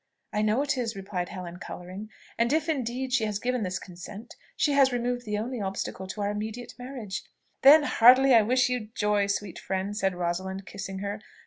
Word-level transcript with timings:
"I 0.33 0.41
know 0.41 0.63
it 0.63 0.79
is," 0.79 0.95
replied 0.95 1.29
Helen, 1.29 1.57
colouring: 1.59 2.09
"and 2.35 2.51
if 2.51 2.67
indeed 2.67 3.13
she 3.13 3.25
has 3.25 3.37
given 3.37 3.61
this 3.61 3.77
consent, 3.77 4.35
she 4.57 4.71
has 4.73 4.91
removed 4.91 5.25
the 5.25 5.37
only 5.37 5.61
obstacle 5.61 6.07
to 6.07 6.21
our 6.21 6.31
immediate 6.31 6.73
marriage." 6.79 7.21
"Then 7.61 7.83
heartily 7.83 8.33
I 8.33 8.41
wish 8.41 8.67
you 8.67 8.87
joy, 8.95 9.27
sweet 9.27 9.59
friend!" 9.59 9.95
said 9.95 10.15
Rosalind, 10.15 10.65
kissing 10.65 10.97
her. 11.05 11.19